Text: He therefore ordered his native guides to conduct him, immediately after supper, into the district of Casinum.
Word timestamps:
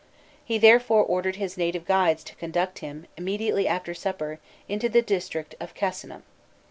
He 0.43 0.57
therefore 0.57 1.03
ordered 1.03 1.35
his 1.35 1.57
native 1.59 1.85
guides 1.85 2.23
to 2.23 2.33
conduct 2.35 2.79
him, 2.79 3.05
immediately 3.17 3.67
after 3.67 3.93
supper, 3.93 4.39
into 4.67 4.89
the 4.89 5.03
district 5.03 5.53
of 5.59 5.75
Casinum. 5.75 6.23